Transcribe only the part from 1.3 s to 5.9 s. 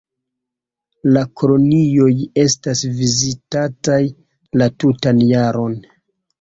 kolonioj estas vizitataj la tutan jaron.